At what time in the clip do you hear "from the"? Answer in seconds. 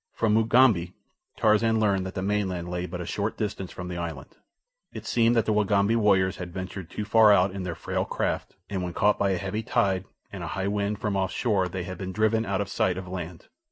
3.71-3.97